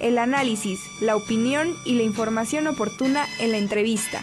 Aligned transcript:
el 0.00 0.18
análisis, 0.18 0.80
la 1.00 1.16
opinión 1.16 1.74
y 1.84 1.94
la 1.94 2.02
información 2.02 2.66
oportuna 2.66 3.26
en 3.40 3.52
la 3.52 3.58
entrevista. 3.58 4.22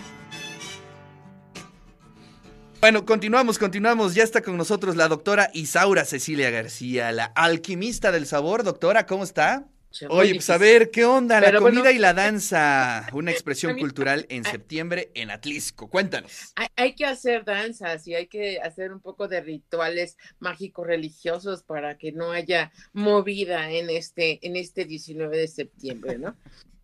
Bueno, 2.81 3.05
continuamos, 3.05 3.57
continuamos. 3.57 4.13
Ya 4.13 4.23
está 4.23 4.41
con 4.41 4.57
nosotros 4.57 4.95
la 4.95 5.07
doctora 5.07 5.49
Isaura 5.53 6.05
Cecilia 6.05 6.51
García, 6.51 7.11
la 7.11 7.25
alquimista 7.25 8.11
del 8.11 8.27
sabor. 8.27 8.63
Doctora, 8.63 9.07
¿cómo 9.07 9.23
está? 9.23 9.65
Oye, 10.09 10.35
pues 10.35 10.49
a 10.49 10.57
ver, 10.57 10.91
¿qué 10.91 11.05
onda? 11.05 11.39
la 11.39 11.59
comida 11.59 11.91
y 11.91 11.97
la 11.97 12.13
danza, 12.13 13.07
una 13.13 13.31
expresión 13.31 13.77
cultural 13.77 14.25
en 14.29 14.43
septiembre 14.43 15.11
en 15.13 15.31
Atlisco. 15.31 15.89
Cuéntanos. 15.89 16.53
Hay, 16.75 16.95
que 16.95 17.05
hacer 17.05 17.45
danzas 17.45 18.07
y 18.07 18.15
hay 18.15 18.27
que 18.27 18.59
hacer 18.59 18.93
un 18.93 18.99
poco 18.99 19.27
de 19.27 19.41
rituales 19.41 20.17
mágicos 20.39 20.87
religiosos 20.87 21.63
para 21.63 21.97
que 21.97 22.11
no 22.11 22.31
haya 22.31 22.71
movida 22.93 23.71
en 23.71 23.89
este, 23.89 24.45
en 24.45 24.55
este 24.55 24.85
19 24.85 25.37
de 25.37 25.47
septiembre, 25.47 26.17
¿no? 26.17 26.35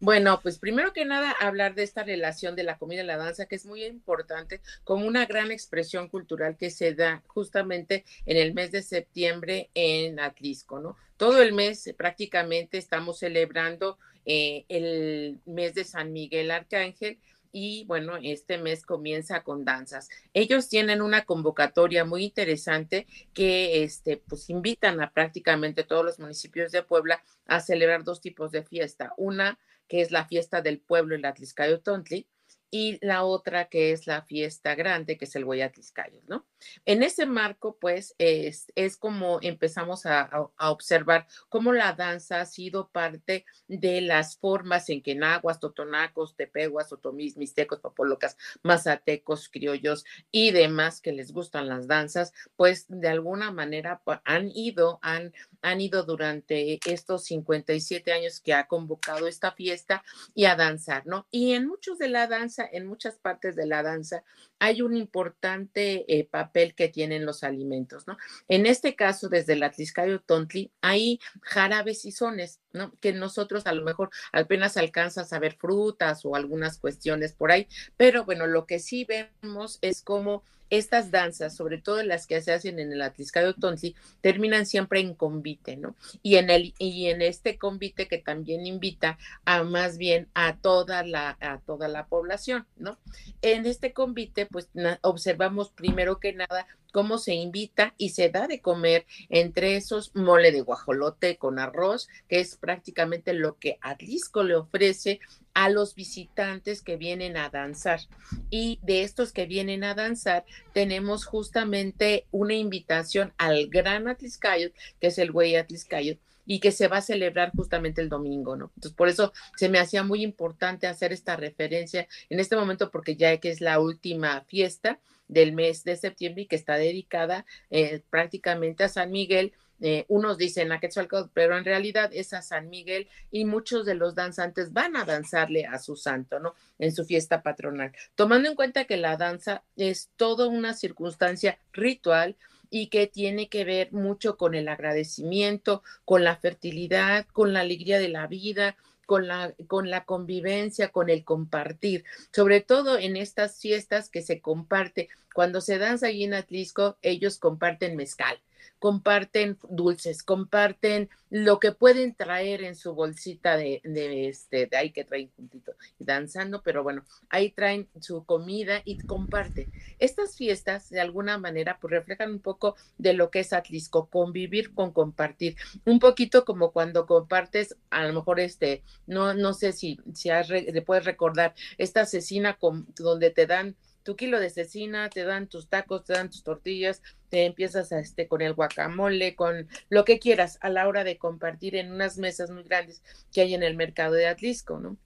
Bueno, 0.03 0.39
pues 0.41 0.57
primero 0.57 0.93
que 0.93 1.05
nada 1.05 1.29
hablar 1.29 1.75
de 1.75 1.83
esta 1.83 2.01
relación 2.01 2.55
de 2.55 2.63
la 2.63 2.79
comida 2.79 3.03
y 3.03 3.05
la 3.05 3.17
danza, 3.17 3.45
que 3.45 3.55
es 3.55 3.67
muy 3.67 3.83
importante, 3.85 4.59
como 4.83 5.05
una 5.05 5.27
gran 5.27 5.51
expresión 5.51 6.09
cultural 6.09 6.57
que 6.57 6.71
se 6.71 6.95
da 6.95 7.21
justamente 7.27 8.03
en 8.25 8.37
el 8.37 8.55
mes 8.55 8.71
de 8.71 8.81
septiembre 8.81 9.69
en 9.75 10.19
Atlisco, 10.19 10.79
¿no? 10.79 10.97
Todo 11.17 11.43
el 11.43 11.53
mes 11.53 11.85
eh, 11.85 11.93
prácticamente 11.93 12.79
estamos 12.79 13.19
celebrando 13.19 13.99
eh, 14.25 14.65
el 14.69 15.39
mes 15.45 15.75
de 15.75 15.83
San 15.83 16.11
Miguel 16.11 16.49
Arcángel 16.49 17.19
y 17.51 17.85
bueno, 17.85 18.17
este 18.21 18.57
mes 18.57 18.85
comienza 18.85 19.43
con 19.43 19.65
danzas. 19.65 20.09
Ellos 20.33 20.69
tienen 20.69 21.01
una 21.01 21.25
convocatoria 21.25 22.05
muy 22.05 22.23
interesante 22.23 23.07
que 23.33 23.83
este, 23.83 24.17
pues 24.17 24.49
invitan 24.49 25.01
a 25.01 25.11
prácticamente 25.11 25.83
todos 25.83 26.05
los 26.05 26.19
municipios 26.19 26.71
de 26.71 26.83
Puebla 26.83 27.23
a 27.45 27.59
celebrar 27.59 28.03
dos 28.03 28.21
tipos 28.21 28.51
de 28.51 28.63
fiesta. 28.63 29.13
Una 29.17 29.59
que 29.87 30.01
es 30.01 30.11
la 30.11 30.25
fiesta 30.25 30.61
del 30.61 30.79
pueblo 30.79 31.15
en 31.15 31.23
la 31.23 31.29
Atliscayo 31.29 31.81
Tontli, 31.81 32.25
y 32.71 33.05
la 33.05 33.23
otra 33.25 33.65
que 33.65 33.91
es 33.91 34.07
la 34.07 34.21
fiesta 34.21 34.75
grande, 34.75 35.17
que 35.17 35.25
es 35.25 35.35
el 35.35 35.43
Hueyatliscayos, 35.43 36.23
¿no? 36.27 36.47
En 36.85 37.03
ese 37.03 37.25
marco, 37.25 37.77
pues, 37.79 38.15
es, 38.17 38.71
es 38.75 38.97
como 38.97 39.39
empezamos 39.41 40.05
a, 40.05 40.29
observar 40.59 41.27
cómo 41.49 41.73
la 41.73 41.93
danza 41.93 42.39
ha 42.39 42.45
sido 42.45 42.89
parte 42.89 43.45
de 43.67 44.01
las 44.01 44.37
formas 44.37 44.89
en 44.89 45.01
que 45.01 45.15
nahuas, 45.15 45.59
totonacos, 45.59 46.35
tepeguas, 46.35 46.93
otomís, 46.93 47.35
mixtecos, 47.35 47.79
papolocas, 47.79 48.37
mazatecos, 48.63 49.49
criollos 49.49 50.05
y 50.31 50.51
demás 50.51 51.01
que 51.01 51.11
les 51.11 51.33
gustan 51.33 51.67
las 51.67 51.87
danzas, 51.87 52.31
pues 52.55 52.85
de 52.87 53.09
alguna 53.09 53.51
manera 53.51 54.01
han 54.23 54.49
ido, 54.53 54.99
han, 55.01 55.33
han 55.61 55.81
ido 55.81 56.03
durante 56.03 56.79
estos 56.85 57.25
57 57.25 58.13
años 58.13 58.39
que 58.39 58.53
ha 58.53 58.67
convocado 58.67 59.27
esta 59.27 59.51
fiesta 59.51 60.03
y 60.33 60.45
a 60.45 60.55
danzar, 60.55 61.05
¿no? 61.05 61.27
Y 61.31 61.53
en 61.53 61.67
muchos 61.67 61.97
de 61.97 62.07
la 62.07 62.27
danza, 62.27 62.60
en 62.71 62.85
muchas 62.85 63.17
partes 63.17 63.55
de 63.55 63.65
la 63.65 63.83
danza, 63.83 64.23
hay 64.61 64.83
un 64.83 64.95
importante 64.95 66.05
eh, 66.07 66.23
papel 66.23 66.75
que 66.75 66.87
tienen 66.87 67.25
los 67.25 67.43
alimentos, 67.43 68.05
¿no? 68.05 68.15
En 68.47 68.67
este 68.67 68.95
caso, 68.95 69.27
desde 69.27 69.53
el 69.53 69.63
Atliscayo 69.63 70.21
Tontli, 70.21 70.71
hay 70.81 71.19
jarabes 71.41 72.05
y 72.05 72.11
sones, 72.11 72.59
¿no? 72.71 72.93
Que 73.01 73.11
nosotros 73.11 73.65
a 73.65 73.73
lo 73.73 73.83
mejor 73.83 74.11
apenas 74.31 74.77
alcanzas 74.77 75.33
a 75.33 75.39
ver 75.39 75.55
frutas 75.55 76.23
o 76.25 76.35
algunas 76.35 76.77
cuestiones 76.77 77.33
por 77.33 77.51
ahí, 77.51 77.67
pero 77.97 78.23
bueno, 78.23 78.45
lo 78.45 78.67
que 78.67 78.77
sí 78.77 79.03
vemos 79.03 79.79
es 79.81 80.03
cómo 80.03 80.43
estas 80.71 81.11
danzas, 81.11 81.55
sobre 81.55 81.77
todo 81.77 82.01
las 82.01 82.25
que 82.25 82.41
se 82.41 82.53
hacen 82.53 82.79
en 82.79 82.91
el 82.93 83.01
Atliscado 83.01 83.53
Tonsi, 83.53 83.93
terminan 84.21 84.65
siempre 84.65 85.01
en 85.01 85.13
convite, 85.13 85.75
¿no? 85.75 85.95
Y 86.23 86.37
en 86.37 86.49
el 86.49 86.73
y 86.79 87.07
en 87.07 87.21
este 87.21 87.57
convite 87.57 88.07
que 88.07 88.17
también 88.17 88.65
invita 88.65 89.19
a 89.43 89.63
más 89.63 89.97
bien 89.97 90.29
a 90.33 90.55
toda 90.57 91.03
la 91.03 91.37
a 91.41 91.59
toda 91.59 91.89
la 91.89 92.07
población, 92.07 92.65
¿no? 92.77 92.97
En 93.41 93.65
este 93.65 93.91
convite 93.91 94.45
pues 94.51 94.69
observamos 95.01 95.69
primero 95.69 96.19
que 96.19 96.33
nada 96.33 96.67
cómo 96.91 97.17
se 97.17 97.33
invita 97.33 97.93
y 97.97 98.09
se 98.09 98.29
da 98.29 98.47
de 98.47 98.61
comer 98.61 99.05
entre 99.29 99.77
esos 99.77 100.13
mole 100.15 100.51
de 100.51 100.61
guajolote 100.61 101.37
con 101.37 101.57
arroz, 101.57 102.09
que 102.27 102.39
es 102.39 102.57
prácticamente 102.57 103.33
lo 103.33 103.57
que 103.57 103.77
Atlisco 103.81 104.43
le 104.43 104.55
ofrece 104.55 105.19
a 105.53 105.69
los 105.69 105.95
visitantes 105.95 106.81
que 106.81 106.97
vienen 106.97 107.37
a 107.37 107.49
danzar. 107.49 108.01
Y 108.49 108.79
de 108.83 109.03
estos 109.03 109.31
que 109.31 109.45
vienen 109.45 109.83
a 109.83 109.95
danzar, 109.95 110.45
tenemos 110.73 111.25
justamente 111.25 112.25
una 112.31 112.53
invitación 112.53 113.33
al 113.37 113.67
Gran 113.67 114.07
Atliscayo, 114.07 114.71
que 114.99 115.07
es 115.07 115.17
el 115.17 115.31
Güey 115.31 115.55
Atliscayo, 115.55 116.17
y 116.51 116.59
que 116.59 116.73
se 116.73 116.89
va 116.89 116.97
a 116.97 117.01
celebrar 117.01 117.53
justamente 117.55 118.01
el 118.01 118.09
domingo, 118.09 118.57
¿no? 118.57 118.73
Entonces, 118.75 118.91
por 118.91 119.07
eso 119.07 119.31
se 119.55 119.69
me 119.69 119.79
hacía 119.79 120.03
muy 120.03 120.21
importante 120.21 120.85
hacer 120.85 121.13
esta 121.13 121.37
referencia 121.37 122.09
en 122.29 122.41
este 122.41 122.57
momento, 122.57 122.91
porque 122.91 123.15
ya 123.15 123.37
que 123.37 123.51
es 123.51 123.61
la 123.61 123.79
última 123.79 124.41
fiesta 124.41 124.99
del 125.29 125.53
mes 125.53 125.85
de 125.85 125.95
septiembre 125.95 126.43
y 126.43 126.47
que 126.47 126.57
está 126.57 126.75
dedicada 126.75 127.45
eh, 127.69 128.03
prácticamente 128.09 128.83
a 128.83 128.89
San 128.89 129.11
Miguel, 129.11 129.53
eh, 129.79 130.03
unos 130.09 130.37
dicen 130.37 130.73
a 130.73 130.81
Quetzalcóatl, 130.81 131.29
pero 131.33 131.57
en 131.57 131.63
realidad 131.63 132.09
es 132.11 132.33
a 132.33 132.41
San 132.41 132.69
Miguel 132.69 133.07
y 133.31 133.45
muchos 133.45 133.85
de 133.85 133.95
los 133.95 134.13
danzantes 134.13 134.73
van 134.73 134.97
a 134.97 135.05
danzarle 135.05 135.65
a 135.67 135.79
su 135.79 135.95
santo, 135.95 136.41
¿no? 136.41 136.53
En 136.79 136.93
su 136.93 137.05
fiesta 137.05 137.43
patronal. 137.43 137.93
Tomando 138.15 138.49
en 138.49 138.55
cuenta 138.55 138.83
que 138.83 138.97
la 138.97 139.15
danza 139.15 139.63
es 139.77 140.09
toda 140.17 140.47
una 140.47 140.73
circunstancia 140.73 141.59
ritual 141.71 142.35
y 142.71 142.87
que 142.87 143.05
tiene 143.05 143.49
que 143.49 143.65
ver 143.65 143.91
mucho 143.91 144.37
con 144.37 144.55
el 144.55 144.67
agradecimiento, 144.69 145.83
con 146.05 146.23
la 146.23 146.37
fertilidad, 146.37 147.27
con 147.33 147.53
la 147.53 147.59
alegría 147.59 147.99
de 147.99 148.09
la 148.09 148.25
vida, 148.25 148.77
con 149.05 149.27
la, 149.27 149.53
con 149.67 149.89
la 149.89 150.05
convivencia, 150.05 150.87
con 150.87 151.09
el 151.09 151.25
compartir, 151.25 152.05
sobre 152.31 152.61
todo 152.61 152.97
en 152.97 153.17
estas 153.17 153.59
fiestas 153.59 154.09
que 154.09 154.21
se 154.21 154.39
comparte. 154.39 155.09
Cuando 155.35 155.59
se 155.59 155.77
danza 155.77 156.07
allí 156.07 156.23
en 156.23 156.33
Atlisco, 156.33 156.97
ellos 157.01 157.37
comparten 157.37 157.95
mezcal 157.97 158.39
comparten 158.81 159.59
dulces, 159.69 160.23
comparten 160.23 161.07
lo 161.29 161.59
que 161.59 161.71
pueden 161.71 162.15
traer 162.15 162.63
en 162.63 162.75
su 162.75 162.95
bolsita 162.95 163.55
de, 163.55 163.79
de 163.83 164.27
este, 164.27 164.65
de 164.65 164.75
ahí 164.75 164.89
que 164.89 165.03
traen 165.03 165.29
juntito 165.35 165.73
danzando, 165.99 166.63
pero 166.63 166.81
bueno, 166.81 167.05
ahí 167.29 167.51
traen 167.51 167.87
su 167.99 168.25
comida 168.25 168.81
y 168.83 168.97
comparten. 168.97 169.71
Estas 169.99 170.35
fiestas, 170.35 170.89
de 170.89 170.99
alguna 170.99 171.37
manera, 171.37 171.77
pues 171.79 171.91
reflejan 171.91 172.31
un 172.31 172.39
poco 172.39 172.75
de 172.97 173.13
lo 173.13 173.29
que 173.29 173.41
es 173.41 173.53
Atlisco, 173.53 174.07
convivir 174.07 174.73
con 174.73 174.91
compartir, 174.91 175.57
un 175.85 175.99
poquito 175.99 176.43
como 176.43 176.71
cuando 176.71 177.05
compartes, 177.05 177.77
a 177.91 178.07
lo 178.07 178.13
mejor 178.13 178.39
este, 178.39 178.81
no, 179.05 179.35
no 179.35 179.53
sé 179.53 179.73
si, 179.73 179.99
si 180.15 180.31
has, 180.31 180.47
puedes 180.87 181.05
recordar 181.05 181.53
esta 181.77 182.01
asesina 182.01 182.55
con, 182.55 182.87
donde 182.95 183.29
te 183.29 183.45
dan 183.45 183.75
tu 184.03 184.15
kilo 184.15 184.39
de 184.39 184.49
cecina, 184.49 185.09
te 185.09 185.23
dan 185.23 185.47
tus 185.47 185.67
tacos, 185.67 186.03
te 186.03 186.13
dan 186.13 186.29
tus 186.29 186.43
tortillas, 186.43 187.01
te 187.29 187.45
empiezas 187.45 187.91
a 187.91 187.99
este 187.99 188.27
con 188.27 188.41
el 188.41 188.53
guacamole, 188.53 189.35
con 189.35 189.67
lo 189.89 190.05
que 190.05 190.19
quieras 190.19 190.57
a 190.61 190.69
la 190.69 190.87
hora 190.87 191.03
de 191.03 191.17
compartir 191.17 191.75
en 191.75 191.91
unas 191.91 192.17
mesas 192.17 192.51
muy 192.51 192.63
grandes 192.63 193.01
que 193.31 193.41
hay 193.41 193.53
en 193.53 193.63
el 193.63 193.75
mercado 193.75 194.13
de 194.13 194.27
Atlisco, 194.27 194.79
¿no? 194.79 194.97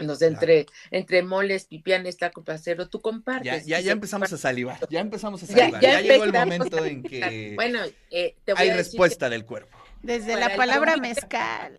Entonces, 0.00 0.28
entre, 0.28 0.66
entre 0.90 1.22
moles, 1.22 1.66
pipianes, 1.66 2.16
taco 2.16 2.42
placero, 2.42 2.88
tú 2.88 3.00
compartes. 3.00 3.66
Ya, 3.66 3.80
ya, 3.80 3.92
empezamos 3.92 4.32
a 4.32 4.38
salivar, 4.38 4.78
ya 4.88 5.00
empezamos 5.00 5.42
a 5.42 5.46
salivar. 5.46 5.80
Ya, 5.80 6.00
llegó 6.00 6.24
el 6.24 6.32
momento 6.32 6.84
en 6.84 7.02
que 7.02 7.52
bueno, 7.54 7.80
eh, 8.10 8.36
hay 8.56 8.70
respuesta 8.70 9.28
del 9.28 9.44
cuerpo. 9.44 9.76
Desde 10.02 10.36
la 10.36 10.56
palabra 10.56 10.96
mezcal. 11.00 11.76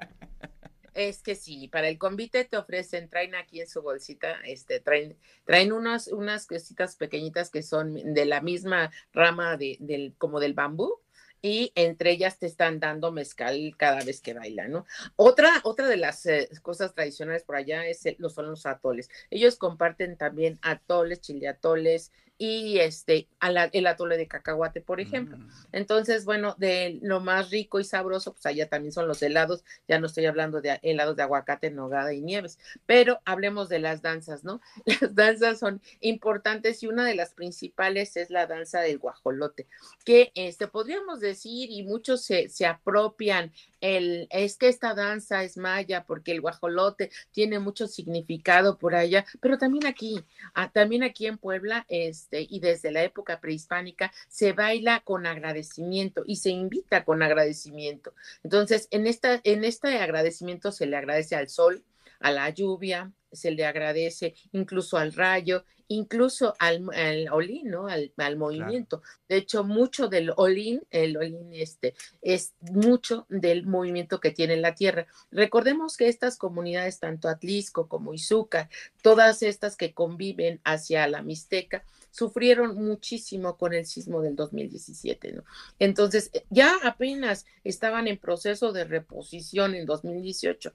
Es 0.94 1.22
que 1.24 1.36
sí, 1.36 1.70
para 1.70 1.88
el 1.88 1.98
convite 1.98 2.44
te 2.44 2.58
ofrecen, 2.58 3.10
traen 3.10 3.34
aquí 3.36 3.62
en 3.62 3.68
su 3.68 3.82
bolsita, 3.82 4.42
este, 4.44 4.82
traen, 4.82 5.18
traen 5.46 5.72
unas, 5.72 6.08
unas 6.08 6.48
cositas 6.48 6.98
pequeñitas 6.98 7.50
que 7.50 7.64
son 7.64 8.14
de 8.14 8.26
la 8.26 8.42
misma 8.42 8.92
rama 9.14 9.56
de, 9.56 9.78
del, 9.80 10.14
como 10.18 10.42
del 10.42 10.54
bambú, 10.54 11.00
y 11.42 11.72
entre 11.76 12.12
ellas 12.12 12.38
te 12.38 12.46
están 12.46 12.80
dando 12.80 13.12
mezcal 13.12 13.74
cada 13.78 14.04
vez 14.04 14.22
que 14.22 14.34
bailan, 14.34 14.72
¿no? 14.72 14.86
Otra, 15.16 15.50
otra 15.64 15.88
de 15.88 15.98
las 15.98 16.26
eh, 16.28 16.50
cosas 16.62 16.94
tradicionales 16.94 17.44
por 17.44 17.56
allá 17.56 17.88
es 17.88 18.06
son 18.30 18.48
los 18.48 18.66
atoles. 18.66 19.10
Ellos 19.32 19.56
comparten 19.56 20.18
también 20.18 20.60
atoles, 20.62 21.22
chile 21.22 21.48
atoles, 21.48 22.12
y 22.44 22.80
este, 22.80 23.28
el 23.72 23.86
atole 23.86 24.18
de 24.18 24.28
cacahuate, 24.28 24.82
por 24.82 25.00
ejemplo. 25.00 25.38
Mm. 25.38 25.48
Entonces, 25.74 26.26
bueno, 26.26 26.56
de 26.58 26.98
lo 27.04 27.20
más 27.20 27.52
rico 27.52 27.80
y 27.80 27.84
sabroso, 27.84 28.34
pues 28.34 28.48
allá 28.48 28.68
también 28.68 28.92
son 28.92 29.08
los 29.08 29.22
helados, 29.22 29.64
ya 29.88 30.00
no 30.00 30.08
estoy 30.08 30.26
hablando 30.26 30.60
de 30.60 30.80
helados 30.82 31.16
de 31.16 31.22
aguacate, 31.22 31.70
nogada 31.70 32.14
y 32.14 32.22
nieves, 32.22 32.58
pero 32.88 33.20
hablemos 33.26 33.70
de 33.70 33.78
las 33.78 34.02
danzas, 34.02 34.44
¿no? 34.44 34.60
Las 35.02 35.14
danzas 35.14 35.60
son 35.60 35.84
importantes 36.00 36.82
y 36.82 36.88
una 36.88 37.06
de 37.06 37.14
las 37.14 37.36
principales 37.36 38.18
es 38.18 38.32
la 38.32 38.48
danza 38.48 38.80
del 38.82 38.98
guajolote, 38.98 39.68
que 40.04 40.32
este, 40.34 40.68
podríamos 40.68 41.20
decir, 41.20 41.70
y 41.70 41.84
muchos 41.84 42.24
se, 42.24 42.50
se 42.50 42.66
apropian 42.66 43.52
el, 43.82 44.28
es 44.32 44.58
que 44.58 44.68
esta 44.68 44.96
danza 44.96 45.44
es 45.44 45.58
maya 45.58 46.06
porque 46.06 46.32
el 46.32 46.42
guajolote 46.42 47.12
tiene 47.32 47.60
mucho 47.60 47.88
significado 47.88 48.78
por 48.78 48.96
allá, 48.96 49.26
pero 49.42 49.60
también 49.60 49.86
aquí, 49.86 50.24
ah, 50.56 50.72
también 50.72 51.04
aquí 51.04 51.28
en 51.28 51.38
Puebla, 51.38 51.86
este, 51.90 52.31
este, 52.32 52.48
y 52.50 52.60
desde 52.60 52.92
la 52.92 53.04
época 53.04 53.40
prehispánica 53.42 54.12
se 54.30 54.54
baila 54.54 55.02
con 55.02 55.26
agradecimiento 55.26 56.24
y 56.26 56.38
se 56.38 56.50
invita 56.50 57.04
con 57.04 57.22
agradecimiento. 57.22 58.14
Entonces, 58.44 58.88
en, 58.92 59.06
esta, 59.08 59.42
en 59.44 59.66
este 59.66 60.00
agradecimiento 60.00 60.72
se 60.72 60.86
le 60.86 60.96
agradece 60.96 61.36
al 61.36 61.50
sol, 61.50 61.84
a 62.20 62.32
la 62.32 62.50
lluvia, 62.50 63.12
se 63.32 63.52
le 63.52 63.66
agradece 63.66 64.36
incluso 64.52 64.98
al 64.98 65.14
rayo, 65.14 65.66
incluso 65.92 66.56
al, 66.58 66.88
olín, 67.32 67.70
¿no? 67.70 67.88
Al, 67.88 68.38
movimiento. 68.38 69.02
De 69.28 69.38
hecho, 69.38 69.66
mucho 69.66 70.08
del 70.08 70.32
olín, 70.38 70.82
el 70.90 71.18
olín 71.18 71.50
este, 71.54 71.96
es 72.22 72.54
mucho 72.62 73.26
del 73.28 73.66
movimiento 73.66 74.22
que 74.22 74.32
tiene 74.32 74.56
la 74.56 74.74
tierra. 74.74 75.06
Recordemos 75.32 75.98
que 75.98 76.08
estas 76.08 76.38
comunidades, 76.38 77.00
tanto 77.00 77.28
Atlisco 77.28 77.90
como 77.90 78.14
Izúcar, 78.14 78.70
todas 79.02 79.44
estas 79.44 79.76
que 79.76 79.94
conviven 79.94 80.62
hacia 80.64 81.08
la 81.08 81.22
Mixteca, 81.22 81.84
sufrieron 82.12 82.76
muchísimo 82.76 83.58
con 83.58 83.74
el 83.74 83.86
sismo 83.86 84.22
del 84.22 84.36
2017, 84.36 85.32
¿no? 85.32 85.44
Entonces, 85.80 86.30
eh, 86.34 86.46
ya 86.50 86.76
apenas 86.84 87.46
estaban 87.64 88.08
en 88.08 88.18
proceso 88.18 88.74
de 88.74 88.84
reposición 88.84 89.76
en 89.76 89.86
2018 89.86 90.74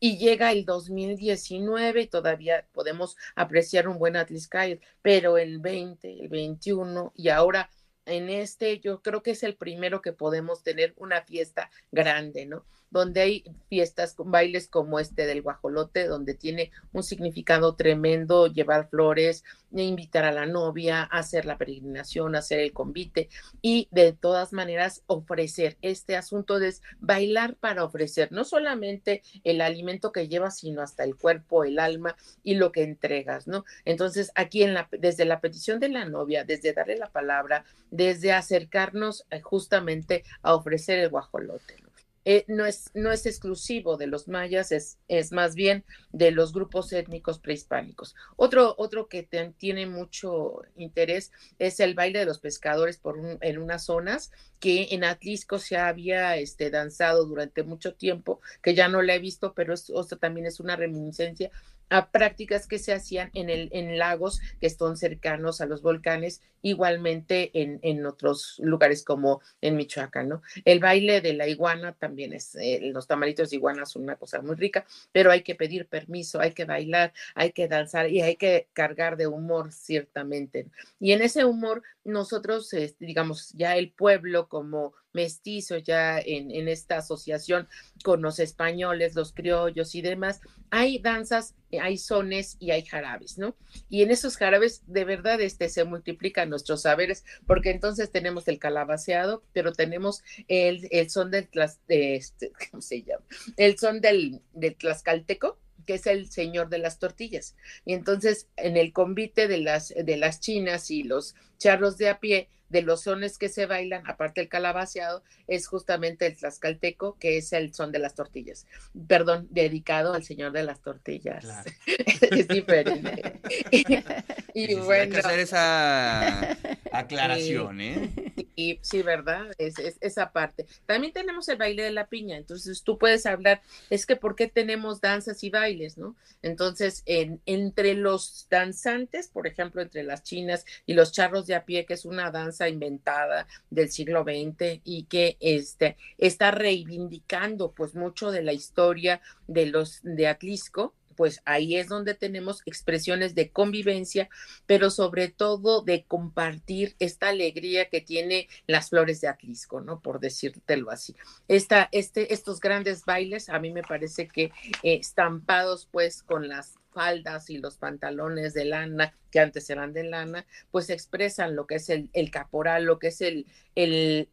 y 0.00 0.16
llega 0.18 0.50
el 0.50 0.64
2019 0.64 2.02
y 2.02 2.06
todavía 2.06 2.66
podemos 2.72 3.16
apreciar 3.36 3.86
un 3.88 3.98
buen 3.98 4.16
Atliscay, 4.58 4.88
pero 5.02 5.38
el 5.38 5.58
20, 5.60 6.20
el 6.20 6.28
21 6.28 7.12
y 7.16 7.28
ahora 7.28 7.70
en 8.08 8.28
este 8.28 8.80
yo 8.80 9.02
creo 9.02 9.22
que 9.22 9.32
es 9.32 9.42
el 9.42 9.56
primero 9.56 10.02
que 10.02 10.12
podemos 10.12 10.62
tener 10.62 10.94
una 10.96 11.22
fiesta 11.22 11.70
grande, 11.92 12.46
¿no? 12.46 12.64
donde 12.90 13.20
hay 13.20 13.44
fiestas 13.68 14.14
bailes 14.16 14.68
como 14.68 14.98
este 14.98 15.26
del 15.26 15.42
guajolote, 15.42 16.06
donde 16.06 16.34
tiene 16.34 16.70
un 16.92 17.02
significado 17.02 17.74
tremendo 17.74 18.46
llevar 18.46 18.88
flores, 18.88 19.44
invitar 19.70 20.24
a 20.24 20.32
la 20.32 20.46
novia, 20.46 21.02
hacer 21.02 21.44
la 21.44 21.58
peregrinación, 21.58 22.34
hacer 22.34 22.60
el 22.60 22.72
convite 22.72 23.28
y 23.60 23.88
de 23.90 24.12
todas 24.12 24.52
maneras 24.52 25.02
ofrecer. 25.06 25.76
Este 25.82 26.16
asunto 26.16 26.58
de 26.58 26.74
bailar 27.00 27.56
para 27.56 27.84
ofrecer 27.84 28.32
no 28.32 28.44
solamente 28.44 29.22
el 29.44 29.60
alimento 29.60 30.12
que 30.12 30.28
llevas, 30.28 30.58
sino 30.58 30.82
hasta 30.82 31.04
el 31.04 31.16
cuerpo, 31.16 31.64
el 31.64 31.78
alma 31.78 32.16
y 32.42 32.54
lo 32.54 32.72
que 32.72 32.82
entregas, 32.82 33.46
¿no? 33.46 33.64
Entonces, 33.84 34.32
aquí 34.34 34.62
en 34.62 34.74
la, 34.74 34.88
desde 34.90 35.24
la 35.24 35.40
petición 35.40 35.80
de 35.80 35.88
la 35.88 36.04
novia, 36.04 36.44
desde 36.44 36.72
darle 36.72 36.96
la 36.96 37.10
palabra, 37.10 37.64
desde 37.98 38.32
acercarnos 38.32 39.26
eh, 39.30 39.40
justamente 39.40 40.22
a 40.42 40.54
ofrecer 40.54 41.00
el 41.00 41.10
guajolote. 41.10 41.74
¿no? 41.82 41.88
Eh, 42.24 42.44
no, 42.46 42.64
es, 42.64 42.90
no 42.94 43.10
es 43.10 43.26
exclusivo 43.26 43.96
de 43.96 44.06
los 44.06 44.28
mayas, 44.28 44.70
es, 44.70 44.98
es 45.08 45.32
más 45.32 45.56
bien 45.56 45.84
de 46.12 46.30
los 46.30 46.52
grupos 46.52 46.92
étnicos 46.92 47.40
prehispánicos. 47.40 48.14
Otro, 48.36 48.76
otro 48.78 49.08
que 49.08 49.24
tiene 49.56 49.86
mucho 49.86 50.62
interés 50.76 51.32
es 51.58 51.80
el 51.80 51.94
baile 51.94 52.20
de 52.20 52.26
los 52.26 52.38
pescadores 52.38 52.98
por 52.98 53.18
en 53.40 53.58
unas 53.58 53.84
zonas 53.86 54.30
que 54.60 54.88
en 54.90 55.02
Atlisco 55.02 55.58
se 55.58 55.76
había 55.76 56.36
este, 56.36 56.70
danzado 56.70 57.24
durante 57.24 57.64
mucho 57.64 57.94
tiempo, 57.94 58.40
que 58.62 58.74
ya 58.74 58.88
no 58.88 59.02
la 59.02 59.16
he 59.16 59.18
visto, 59.18 59.54
pero 59.54 59.74
esto 59.74 60.18
también 60.18 60.46
es 60.46 60.60
una 60.60 60.76
reminiscencia 60.76 61.50
a 61.90 62.10
prácticas 62.10 62.66
que 62.66 62.78
se 62.78 62.92
hacían 62.92 63.30
en, 63.34 63.50
el, 63.50 63.68
en 63.72 63.98
lagos 63.98 64.40
que 64.60 64.66
están 64.66 64.96
cercanos 64.96 65.60
a 65.60 65.66
los 65.66 65.82
volcanes, 65.82 66.42
igualmente 66.62 67.50
en, 67.60 67.78
en 67.82 68.04
otros 68.06 68.56
lugares 68.58 69.04
como 69.04 69.40
en 69.60 69.76
Michoacán, 69.76 70.28
¿no? 70.28 70.42
El 70.64 70.80
baile 70.80 71.20
de 71.20 71.34
la 71.34 71.46
iguana 71.46 71.92
también 71.92 72.32
es, 72.32 72.54
eh, 72.56 72.80
los 72.82 73.06
tamaritos 73.06 73.50
de 73.50 73.56
iguana 73.56 73.86
son 73.86 74.02
una 74.02 74.16
cosa 74.16 74.42
muy 74.42 74.56
rica, 74.56 74.84
pero 75.12 75.30
hay 75.30 75.42
que 75.42 75.54
pedir 75.54 75.86
permiso, 75.86 76.40
hay 76.40 76.52
que 76.52 76.64
bailar, 76.64 77.12
hay 77.34 77.52
que 77.52 77.68
danzar 77.68 78.10
y 78.10 78.22
hay 78.22 78.36
que 78.36 78.68
cargar 78.72 79.16
de 79.16 79.26
humor, 79.26 79.72
ciertamente. 79.72 80.66
Y 80.98 81.12
en 81.12 81.22
ese 81.22 81.44
humor, 81.44 81.82
nosotros, 82.04 82.72
este, 82.72 83.06
digamos, 83.06 83.50
ya 83.52 83.76
el 83.76 83.92
pueblo 83.92 84.48
como 84.48 84.94
mestizo 85.12 85.78
ya 85.78 86.18
en, 86.18 86.50
en, 86.50 86.68
esta 86.68 86.98
asociación 86.98 87.68
con 88.04 88.22
los 88.22 88.38
españoles, 88.38 89.14
los 89.14 89.32
criollos 89.32 89.94
y 89.94 90.02
demás, 90.02 90.40
hay 90.70 90.98
danzas, 90.98 91.54
hay 91.80 91.98
sones 91.98 92.56
y 92.60 92.70
hay 92.70 92.84
jarabes, 92.84 93.38
¿no? 93.38 93.56
Y 93.88 94.02
en 94.02 94.10
esos 94.10 94.36
jarabes 94.36 94.82
de 94.86 95.04
verdad 95.04 95.40
este, 95.40 95.68
se 95.68 95.84
multiplican 95.84 96.50
nuestros 96.50 96.82
saberes, 96.82 97.24
porque 97.46 97.70
entonces 97.70 98.10
tenemos 98.10 98.48
el 98.48 98.58
calabaceado, 98.58 99.42
pero 99.52 99.72
tenemos 99.72 100.22
el, 100.46 100.88
el 100.90 101.10
son 101.10 101.30
del, 101.30 101.48
de 101.88 102.16
este, 102.16 102.52
¿cómo 102.70 102.82
se 102.82 103.02
llama? 103.02 103.24
El 103.56 103.78
son 103.78 104.00
del, 104.00 104.42
del 104.52 104.76
tlaxcalteco, 104.76 105.58
que 105.86 105.94
es 105.94 106.06
el 106.06 106.30
señor 106.30 106.68
de 106.68 106.78
las 106.78 106.98
tortillas. 106.98 107.56
Y 107.86 107.94
entonces 107.94 108.46
en 108.56 108.76
el 108.76 108.92
convite 108.92 109.48
de 109.48 109.58
las, 109.58 109.88
de 109.88 110.16
las 110.18 110.40
chinas 110.40 110.90
y 110.90 111.02
los 111.02 111.34
charros 111.56 111.96
de 111.96 112.10
a 112.10 112.20
pie, 112.20 112.50
de 112.68 112.82
los 112.82 113.02
sones 113.02 113.38
que 113.38 113.48
se 113.48 113.66
bailan, 113.66 114.02
aparte 114.06 114.40
el 114.40 114.48
calabaceado, 114.48 115.22
es 115.46 115.66
justamente 115.66 116.26
el 116.26 116.36
tlaxcalteco, 116.36 117.16
que 117.18 117.38
es 117.38 117.52
el 117.52 117.74
son 117.74 117.92
de 117.92 117.98
las 117.98 118.14
tortillas. 118.14 118.66
Perdón, 119.06 119.48
dedicado 119.50 120.14
al 120.14 120.24
señor 120.24 120.52
de 120.52 120.62
las 120.62 120.80
tortillas. 120.80 121.46
es 122.30 122.48
diferente. 122.48 123.40
y 124.54 124.74
bueno. 124.74 125.02
Hay 125.02 125.08
que 125.10 125.18
hacer 125.18 125.38
esa 125.38 126.56
aclaración, 126.92 127.80
¿eh? 127.80 128.10
Y, 128.56 128.78
sí, 128.82 129.02
¿verdad? 129.02 129.46
Es, 129.58 129.74
esa 130.00 130.32
parte. 130.32 130.66
También 130.86 131.12
tenemos 131.12 131.48
el 131.48 131.58
baile 131.58 131.82
de 131.84 131.92
la 131.92 132.08
piña, 132.08 132.36
entonces 132.36 132.82
tú 132.82 132.98
puedes 132.98 133.24
hablar, 133.26 133.62
es 133.88 134.04
que 134.04 134.16
¿por 134.16 134.34
qué 134.34 134.48
tenemos 134.48 135.00
danzas 135.00 135.42
y 135.44 135.50
bailes, 135.50 135.96
no? 135.96 136.16
Entonces, 136.42 137.02
en, 137.06 137.40
entre 137.46 137.94
los 137.94 138.46
danzantes, 138.50 139.28
por 139.28 139.46
ejemplo, 139.46 139.80
entre 139.80 140.02
las 140.02 140.22
chinas 140.22 140.64
y 140.86 140.94
los 140.94 141.12
charros 141.12 141.46
de 141.46 141.54
a 141.54 141.64
pie, 141.64 141.86
que 141.86 141.94
es 141.94 142.04
una 142.04 142.30
danza 142.30 142.57
inventada 142.66 143.46
del 143.68 143.90
siglo 143.90 144.24
XX 144.24 144.80
y 144.84 145.04
que 145.04 145.36
este, 145.40 145.98
está 146.16 146.50
reivindicando 146.50 147.72
pues 147.72 147.94
mucho 147.94 148.30
de 148.30 148.42
la 148.42 148.54
historia 148.54 149.20
de 149.46 149.66
los 149.66 150.00
de 150.02 150.26
Atlisco, 150.26 150.94
pues 151.18 151.42
ahí 151.46 151.74
es 151.74 151.88
donde 151.88 152.14
tenemos 152.14 152.62
expresiones 152.64 153.34
de 153.34 153.50
convivencia, 153.50 154.30
pero 154.66 154.88
sobre 154.88 155.26
todo 155.26 155.82
de 155.82 156.04
compartir 156.04 156.94
esta 157.00 157.30
alegría 157.30 157.88
que 157.88 158.00
tiene 158.00 158.48
las 158.68 158.90
flores 158.90 159.20
de 159.20 159.26
Atlisco, 159.26 159.80
¿no? 159.80 159.98
Por 159.98 160.20
decírtelo 160.20 160.92
así. 160.92 161.16
Esta, 161.48 161.88
este, 161.90 162.32
estos 162.32 162.60
grandes 162.60 163.04
bailes, 163.04 163.48
a 163.48 163.58
mí 163.58 163.72
me 163.72 163.82
parece 163.82 164.28
que 164.28 164.44
eh, 164.44 164.52
estampados 164.94 165.88
pues 165.90 166.22
con 166.22 166.46
las 166.46 166.78
faldas 166.90 167.50
y 167.50 167.58
los 167.58 167.76
pantalones 167.76 168.54
de 168.54 168.64
lana, 168.64 169.14
que 169.30 169.40
antes 169.40 169.68
eran 169.70 169.92
de 169.92 170.04
lana, 170.04 170.46
pues 170.70 170.90
expresan 170.90 171.54
lo 171.54 171.66
que 171.66 171.76
es 171.76 171.90
el, 171.90 172.10
el 172.12 172.30
caporal, 172.30 172.84
lo 172.84 172.98
que 172.98 173.08
es 173.08 173.20
el, 173.20 173.46
el, 173.74 174.28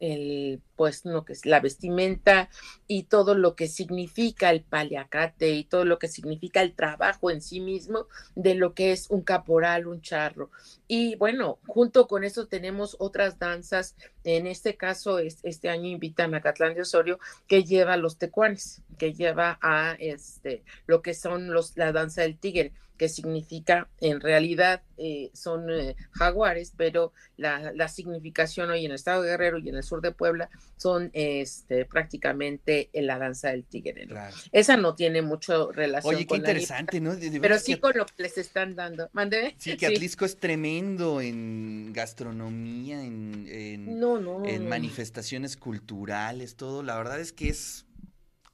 el, 0.00 0.60
pues, 0.74 1.04
lo 1.04 1.24
que 1.24 1.34
es 1.34 1.46
la 1.46 1.60
vestimenta 1.60 2.48
y 2.86 3.04
todo 3.04 3.34
lo 3.34 3.54
que 3.54 3.68
significa 3.68 4.50
el 4.50 4.62
paliacate 4.62 5.50
y 5.50 5.64
todo 5.64 5.84
lo 5.84 5.98
que 5.98 6.08
significa 6.08 6.62
el 6.62 6.74
trabajo 6.74 7.30
en 7.30 7.40
sí 7.40 7.60
mismo 7.60 8.06
de 8.34 8.54
lo 8.54 8.74
que 8.74 8.92
es 8.92 9.10
un 9.10 9.22
caporal, 9.22 9.86
un 9.86 10.00
charro. 10.00 10.50
Y 10.86 11.16
bueno, 11.16 11.58
junto 11.66 12.08
con 12.08 12.24
eso 12.24 12.46
tenemos 12.46 12.96
otras 12.98 13.38
danzas, 13.38 13.94
en 14.36 14.46
este 14.46 14.76
caso, 14.76 15.18
este 15.18 15.68
año 15.68 15.88
invitan 15.88 16.34
a 16.34 16.40
Catlán 16.40 16.74
de 16.74 16.82
Osorio, 16.82 17.18
que 17.46 17.64
lleva 17.64 17.96
los 17.96 18.18
tecuanes, 18.18 18.82
que 18.98 19.14
lleva 19.14 19.58
a 19.62 19.96
este, 19.98 20.62
lo 20.86 21.02
que 21.02 21.14
son 21.14 21.52
los, 21.52 21.76
la 21.76 21.92
danza 21.92 22.22
del 22.22 22.38
tigre 22.38 22.72
que 22.98 23.08
significa, 23.08 23.88
en 24.00 24.20
realidad 24.20 24.82
eh, 24.98 25.30
son 25.32 25.70
eh, 25.70 25.96
jaguares, 26.10 26.72
pero 26.76 27.12
la, 27.36 27.88
significación 27.88 28.70
hoy 28.70 28.84
en 28.84 28.90
el 28.90 28.96
estado 28.96 29.22
de 29.22 29.30
Guerrero 29.30 29.58
y 29.58 29.68
en 29.68 29.76
el 29.76 29.82
sur 29.82 30.02
de 30.02 30.12
Puebla 30.12 30.50
son 30.76 31.10
este, 31.14 31.84
prácticamente 31.84 32.90
la 32.92 33.18
danza 33.18 33.50
del 33.50 33.64
tigre. 33.64 34.08
Esa 34.52 34.76
no 34.76 34.94
tiene 34.94 35.22
mucho 35.22 35.70
relación 35.72 36.14
Oye, 36.14 36.26
qué 36.26 36.36
interesante, 36.36 37.00
¿no? 37.00 37.16
pero 37.40 37.58
sí 37.58 37.76
con 37.76 37.96
lo 37.96 38.04
que 38.04 38.24
les 38.24 38.36
están 38.36 38.74
dando. 38.74 39.08
¿Mande? 39.12 39.54
Sí, 39.58 39.76
que 39.76 39.86
Atlisco 39.86 40.24
es 40.24 40.36
tremendo 40.36 41.20
en 41.20 41.92
gastronomía, 41.92 43.02
en, 43.02 43.46
en 43.48 44.68
manifestaciones 44.68 45.56
culturales, 45.56 46.56
todo. 46.56 46.82
La 46.82 46.96
verdad 46.96 47.20
es 47.20 47.32
que 47.32 47.48
es 47.48 47.86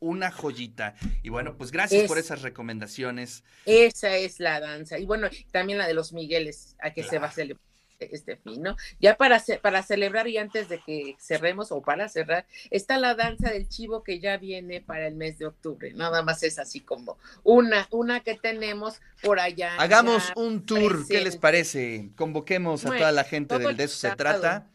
una 0.04 0.30
joyita. 0.30 0.94
Y 1.22 1.30
bueno, 1.30 1.56
pues 1.56 1.70
gracias 1.70 2.06
por 2.06 2.18
esas 2.18 2.42
recomendaciones. 2.42 3.42
Esa 3.64 4.16
es 4.16 4.40
la 4.40 4.60
danza. 4.60 4.98
Y 4.98 5.06
bueno, 5.06 5.28
también 5.50 5.78
la 5.78 5.86
de 5.86 5.94
los 5.94 6.12
Migueles, 6.12 6.76
a 6.80 6.92
que 6.92 7.02
se 7.02 7.18
va 7.18 7.28
a 7.28 7.32
celebrar 7.32 7.64
este 8.00 8.36
fin, 8.36 8.62
¿no? 8.62 8.76
Ya 9.00 9.16
para, 9.16 9.42
para 9.62 9.82
celebrar 9.82 10.28
y 10.28 10.36
antes 10.36 10.68
de 10.68 10.80
que 10.80 11.16
cerremos 11.18 11.72
o 11.72 11.80
para 11.80 12.08
cerrar, 12.08 12.46
está 12.70 12.98
la 12.98 13.14
danza 13.14 13.50
del 13.50 13.68
chivo 13.68 14.02
que 14.02 14.20
ya 14.20 14.36
viene 14.36 14.80
para 14.80 15.06
el 15.06 15.14
mes 15.14 15.38
de 15.38 15.46
octubre. 15.46 15.92
Nada 15.94 16.22
más 16.22 16.42
es 16.42 16.58
así 16.58 16.80
como 16.80 17.18
una, 17.44 17.86
una 17.90 18.20
que 18.20 18.34
tenemos 18.34 19.00
por 19.22 19.40
allá. 19.40 19.76
Hagamos 19.78 20.32
un 20.36 20.66
tour, 20.66 21.06
¿qué 21.08 21.22
les 21.22 21.36
parece? 21.36 22.10
Convoquemos 22.16 22.84
a 22.84 22.96
toda 22.96 23.12
la 23.12 23.24
gente 23.24 23.58
del 23.58 23.76
de 23.76 23.84
eso 23.84 23.96
se 23.96 24.16
trata 24.16 24.68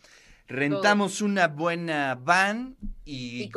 rentamos 0.49 1.21
una 1.21 1.47
buena 1.47 2.15
van 2.15 2.75
y, 3.05 3.49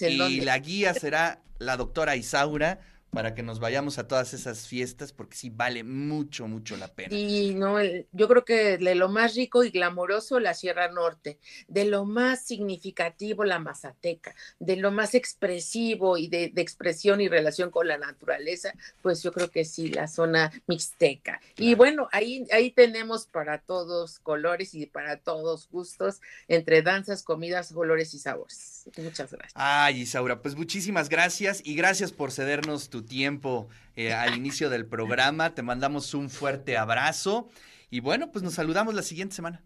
y, 0.00 0.40
la 0.40 0.58
guía 0.58 0.94
será 0.94 1.42
la 1.58 1.76
doctora 1.76 2.16
Isaura 2.16 2.80
para 3.10 3.34
que 3.34 3.42
nos 3.42 3.58
vayamos 3.58 3.98
a 3.98 4.06
todas 4.06 4.34
esas 4.34 4.66
fiestas, 4.66 5.12
porque 5.12 5.36
sí 5.36 5.50
vale 5.50 5.82
mucho, 5.82 6.46
mucho 6.46 6.76
la 6.76 6.88
pena. 6.88 7.14
Y 7.14 7.54
no, 7.54 7.76
yo 8.12 8.28
creo 8.28 8.44
que 8.44 8.78
de 8.78 8.94
lo 8.94 9.08
más 9.08 9.34
rico 9.34 9.64
y 9.64 9.70
glamoroso, 9.70 10.40
la 10.40 10.54
Sierra 10.54 10.88
Norte, 10.88 11.38
de 11.68 11.84
lo 11.86 12.04
más 12.04 12.44
significativo, 12.44 13.44
la 13.44 13.58
Mazateca, 13.58 14.34
de 14.58 14.76
lo 14.76 14.90
más 14.90 15.14
expresivo 15.14 16.18
y 16.18 16.28
de, 16.28 16.52
expresión 16.56 17.20
y 17.20 17.28
relación 17.28 17.70
con 17.70 17.88
la 17.88 17.96
naturaleza, 17.98 18.72
pues 19.00 19.22
yo 19.22 19.32
creo 19.32 19.50
que 19.50 19.64
sí, 19.64 19.88
la 19.88 20.06
zona 20.06 20.52
mixteca. 20.66 21.40
Y 21.56 21.74
bueno, 21.74 22.08
ahí, 22.12 22.46
ahí 22.52 22.70
tenemos 22.70 23.26
para 23.26 23.58
todos 23.58 24.18
colores 24.18 24.74
y 24.74 24.86
para 24.86 25.16
todos 25.16 25.68
gustos, 25.70 26.20
entre 26.46 26.82
danzas, 26.82 27.22
comidas, 27.22 27.72
colores 27.72 28.12
y 28.14 28.18
sabores. 28.18 28.84
Muchas 28.96 29.32
gracias. 29.32 29.52
Ay, 29.54 30.02
Isaura, 30.02 30.42
pues 30.42 30.56
muchísimas 30.56 31.08
gracias 31.08 31.62
y 31.64 31.74
gracias 31.74 32.12
por 32.12 32.32
cedernos 32.32 32.90
tu 32.90 32.97
tiempo 33.04 33.68
eh, 33.96 34.12
al 34.12 34.36
inicio 34.36 34.70
del 34.70 34.86
programa. 34.86 35.54
Te 35.54 35.62
mandamos 35.62 36.14
un 36.14 36.30
fuerte 36.30 36.76
abrazo 36.76 37.48
y 37.90 38.00
bueno, 38.00 38.30
pues 38.30 38.42
nos 38.42 38.54
saludamos 38.54 38.94
la 38.94 39.02
siguiente 39.02 39.34
semana. 39.34 39.62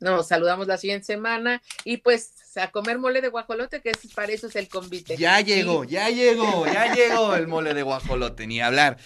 Nos 0.00 0.28
saludamos 0.28 0.66
la 0.66 0.78
siguiente 0.78 1.06
semana 1.06 1.62
y 1.84 1.98
pues 1.98 2.32
a 2.56 2.70
comer 2.70 2.98
mole 2.98 3.20
de 3.20 3.28
guajolote, 3.28 3.80
que 3.80 3.90
es, 3.90 3.98
para 4.14 4.32
eso 4.32 4.48
es 4.48 4.56
el 4.56 4.68
convite. 4.68 5.16
Ya 5.16 5.40
llegó, 5.40 5.84
ya 5.84 6.10
llegó, 6.10 6.66
ya 6.66 6.92
llegó 6.94 7.34
el 7.34 7.46
mole 7.46 7.74
de 7.74 7.82
guajolote, 7.82 8.46
ni 8.46 8.60
hablar. 8.60 8.98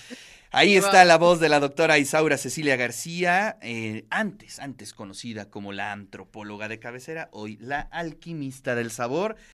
Ahí 0.53 0.77
está 0.77 1.05
la 1.05 1.17
voz 1.17 1.39
de 1.39 1.49
la 1.49 1.61
doctora 1.61 1.99
Isaura 1.99 2.37
Cecilia 2.37 2.75
García, 2.75 3.57
eh, 3.63 4.07
antes, 4.11 4.59
antes 4.59 4.95
conocida 4.95 5.49
como 5.49 5.73
la 5.73 5.93
antropóloga 5.93 6.67
de 6.67 6.81
cabecera, 6.81 7.29
hoy 7.31 7.57
la 7.61 7.81
alquimista 7.81 8.75
del 8.75 8.91
sabor. 8.91 9.37